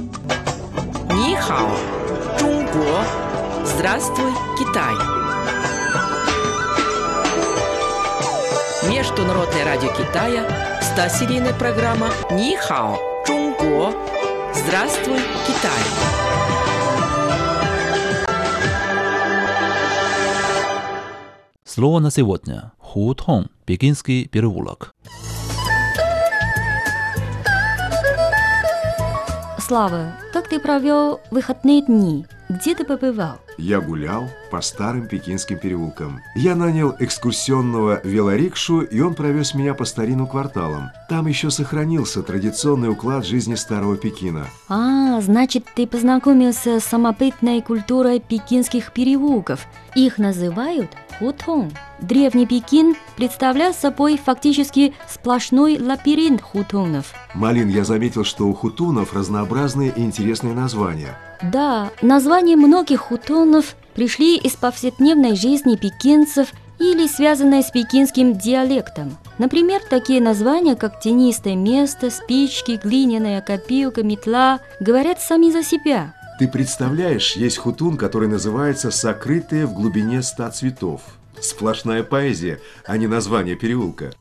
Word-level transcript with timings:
Нихао, 0.00 1.68
Чунго, 2.38 3.04
Здравствуй, 3.64 4.32
Китай. 4.58 4.94
Международное 8.90 9.64
радио 9.64 9.88
Китая, 9.90 10.46
100-серийная 10.80 11.58
программа 11.58 12.08
Нихао, 12.30 12.96
Чунго, 13.26 13.92
Здравствуй, 14.54 15.18
Китай. 15.46 15.80
Слово 21.64 22.00
на 22.00 22.10
сегодня– 22.10 22.72
хутон, 22.78 23.48
пекинский 23.66 24.26
переулок. 24.26 24.94
Слава, 29.69 30.13
как 30.32 30.48
ты 30.48 30.60
провел 30.60 31.20
выходные 31.30 31.82
дни? 31.82 32.26
Где 32.48 32.74
ты 32.74 32.84
побывал? 32.84 33.38
Я 33.58 33.80
гулял 33.80 34.28
по 34.50 34.60
старым 34.60 35.06
пекинским 35.06 35.58
переулкам. 35.58 36.20
Я 36.34 36.56
нанял 36.56 36.94
экскурсионного 36.98 38.00
велорикшу, 38.02 38.80
и 38.80 39.00
он 39.00 39.14
провез 39.14 39.54
меня 39.54 39.74
по 39.74 39.84
старинным 39.84 40.26
кварталам. 40.26 40.90
Там 41.08 41.26
еще 41.26 41.50
сохранился 41.50 42.22
традиционный 42.22 42.88
уклад 42.88 43.24
жизни 43.24 43.54
старого 43.54 43.96
Пекина. 43.96 44.46
А, 44.68 45.20
значит, 45.20 45.66
ты 45.74 45.86
познакомился 45.86 46.80
с 46.80 46.84
самобытной 46.84 47.60
культурой 47.60 48.18
пекинских 48.18 48.92
переулков. 48.92 49.66
Их 49.94 50.18
называют 50.18 50.90
хутон. 51.18 51.70
Древний 52.00 52.46
Пекин 52.46 52.96
представлял 53.16 53.74
собой 53.74 54.16
фактически 54.16 54.94
сплошной 55.06 55.78
лабиринт 55.78 56.40
хутонов. 56.40 57.12
Малин, 57.34 57.68
я 57.68 57.84
заметил, 57.84 58.24
что 58.24 58.48
у 58.48 58.54
хутунов 58.54 59.12
разнообразные 59.12 59.92
и 59.94 60.00
интересные 60.00 60.19
названия. 60.54 61.16
Да, 61.42 61.90
названия 62.02 62.56
многих 62.56 63.00
хутонов 63.00 63.74
пришли 63.94 64.36
из 64.36 64.52
повседневной 64.52 65.34
жизни 65.36 65.76
пекинцев 65.76 66.52
или 66.78 67.06
связанные 67.06 67.62
с 67.62 67.70
пекинским 67.70 68.36
диалектом. 68.38 69.16
Например, 69.38 69.80
такие 69.88 70.20
названия, 70.20 70.76
как 70.76 71.00
тенистое 71.00 71.54
место, 71.54 72.10
спички, 72.10 72.80
глиняная 72.82 73.40
копилка, 73.40 74.02
метла, 74.02 74.60
говорят 74.80 75.20
сами 75.20 75.50
за 75.50 75.62
себя. 75.62 76.14
Ты 76.38 76.48
представляешь, 76.48 77.36
есть 77.36 77.58
хутун, 77.58 77.96
который 77.98 78.28
называется 78.28 78.90
«Сокрытые 78.90 79.66
в 79.66 79.74
глубине 79.74 80.22
ста 80.22 80.50
цветов». 80.50 81.02
Сплошная 81.38 82.02
поэзия, 82.02 82.60
а 82.86 82.96
не 82.96 83.06
название 83.06 83.56
переулка. 83.56 84.12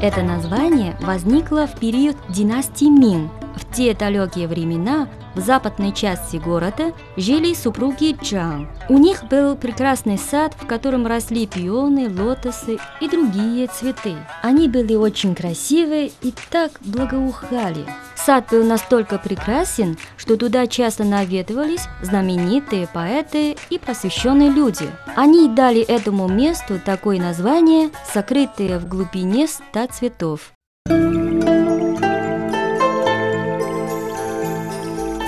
Это 0.00 0.22
название 0.22 0.96
возникло 1.00 1.66
в 1.66 1.78
период 1.78 2.16
династии 2.28 2.86
Мин. 2.86 3.30
В 3.56 3.74
те 3.74 3.94
далекие 3.94 4.48
времена 4.48 5.08
в 5.34 5.40
западной 5.40 5.92
части 5.92 6.36
города 6.36 6.92
жили 7.16 7.54
супруги 7.54 8.16
Чжан. 8.20 8.68
У 8.88 8.98
них 8.98 9.24
был 9.24 9.56
прекрасный 9.56 10.18
сад, 10.18 10.54
в 10.58 10.66
котором 10.66 11.06
росли 11.06 11.46
пионы, 11.46 12.08
лотосы 12.08 12.78
и 13.00 13.08
другие 13.08 13.66
цветы. 13.66 14.14
Они 14.42 14.68
были 14.68 14.94
очень 14.94 15.34
красивые 15.34 16.12
и 16.22 16.32
так 16.50 16.72
благоухали. 16.80 17.84
Сад 18.14 18.46
был 18.50 18.64
настолько 18.64 19.18
прекрасен, 19.18 19.98
что 20.16 20.36
туда 20.36 20.66
часто 20.66 21.04
наведывались 21.04 21.88
знаменитые 22.00 22.86
поэты 22.86 23.56
и 23.70 23.78
просвещенные 23.78 24.50
люди. 24.50 24.88
Они 25.14 25.48
дали 25.48 25.82
этому 25.82 26.28
месту 26.28 26.80
такое 26.82 27.20
название 27.20 27.90
«Сокрытые 28.12 28.78
в 28.78 28.88
глубине 28.88 29.46
ста 29.46 29.86
цветов». 29.88 30.52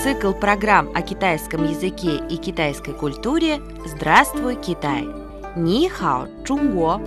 Цикл 0.06 0.30
программ 0.30 0.92
о 0.94 1.02
китайском 1.02 1.64
языке 1.64 2.22
и 2.30 2.36
китайской 2.36 2.94
культуре 2.94 3.60
«Здравствуй, 3.84 4.54
Китай!» 4.54 5.04
Ни 5.56 5.88
хао, 5.88 6.28
Чунго! 6.46 7.00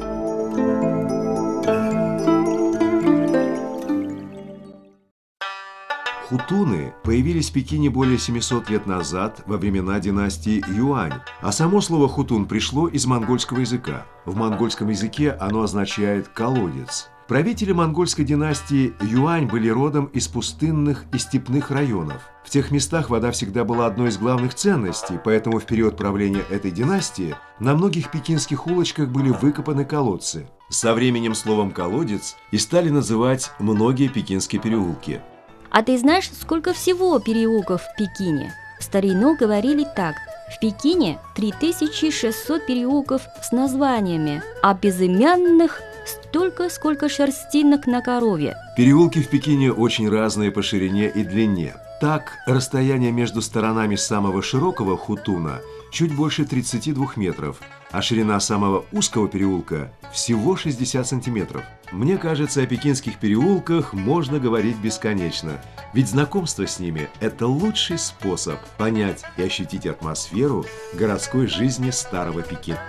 Хутуны 6.28 6.94
появились 7.06 7.52
в 7.52 7.54
Пекине 7.54 7.90
более 7.90 8.18
700 8.18 8.70
лет 8.70 8.86
назад, 8.86 9.44
во 9.46 9.56
времена 9.56 9.98
династии 10.02 10.62
Юань, 10.68 11.22
а 11.40 11.54
само 11.54 11.80
слово 11.80 12.10
«хутун» 12.10 12.48
пришло 12.48 12.90
из 12.90 13.06
монгольского 13.06 13.60
языка. 13.60 14.08
В 14.26 14.36
монгольском 14.36 14.90
языке 14.90 15.32
оно 15.32 15.62
означает 15.62 16.28
«колодец». 16.28 17.10
Правители 17.30 17.74
монгольской 17.74 18.24
династии 18.24 18.96
Юань 19.02 19.46
были 19.46 19.70
родом 19.70 20.06
из 20.06 20.28
пустынных 20.28 21.06
и 21.14 21.20
степных 21.20 21.70
районов. 21.70 22.28
В 22.44 22.50
тех 22.50 22.72
местах 22.72 23.12
вода 23.12 23.30
всегда 23.30 23.64
была 23.64 23.86
одной 23.86 24.10
из 24.10 24.18
главных 24.18 24.56
ценностей, 24.56 25.20
поэтому 25.24 25.60
в 25.60 25.66
период 25.66 25.96
правления 25.96 26.42
этой 26.50 26.72
династии 26.72 27.36
на 27.60 27.76
многих 27.76 28.10
пекинских 28.10 28.66
улочках 28.66 29.10
были 29.10 29.30
выкопаны 29.30 29.86
колодцы. 29.86 30.48
Со 30.70 30.96
временем 30.96 31.36
словом 31.36 31.70
«колодец» 31.70 32.36
и 32.50 32.58
стали 32.58 32.90
называть 32.90 33.52
многие 33.60 34.08
пекинские 34.08 34.60
переулки. 34.60 35.22
А 35.70 35.84
ты 35.84 36.00
знаешь, 36.00 36.32
сколько 36.32 36.74
всего 36.74 37.20
переулков 37.20 37.84
в 37.84 37.96
Пекине? 37.96 38.56
В 38.80 38.84
старину 38.84 39.38
говорили 39.38 39.86
так. 39.96 40.16
В 40.58 40.60
Пекине 40.60 41.20
3600 41.36 42.66
переулков 42.66 43.22
с 43.44 43.52
названиями, 43.52 44.42
а 44.64 44.74
безымянных 44.74 45.80
столько, 46.10 46.70
сколько 46.70 47.10
шерстинок 47.10 47.88
на 47.88 48.02
корове. 48.02 48.56
Переулки 48.76 49.20
в 49.20 49.30
Пекине 49.30 49.72
очень 49.72 50.10
разные 50.10 50.52
по 50.52 50.62
ширине 50.62 51.10
и 51.10 51.24
длине. 51.24 51.76
Так, 52.02 52.38
расстояние 52.46 53.12
между 53.12 53.42
сторонами 53.42 53.96
самого 53.96 54.42
широкого 54.42 54.98
хутуна 54.98 55.60
чуть 55.92 56.16
больше 56.16 56.46
32 56.46 57.14
метров, 57.18 57.60
а 57.92 58.02
ширина 58.02 58.40
самого 58.40 58.86
узкого 58.92 59.28
переулка 59.28 59.92
всего 60.14 60.56
60 60.56 61.06
сантиметров. 61.06 61.64
Мне 61.92 62.18
кажется, 62.18 62.62
о 62.62 62.66
пекинских 62.66 63.18
переулках 63.18 63.94
можно 63.94 64.40
говорить 64.40 64.78
бесконечно, 64.78 65.62
ведь 65.94 66.08
знакомство 66.08 66.66
с 66.68 66.80
ними– 66.80 67.10
это 67.20 67.48
лучший 67.48 67.98
способ 67.98 68.60
понять 68.78 69.24
и 69.38 69.44
ощутить 69.44 69.86
атмосферу 69.86 70.66
городской 70.94 71.48
жизни 71.48 71.90
старого 71.90 72.44
Пекина. 72.44 72.80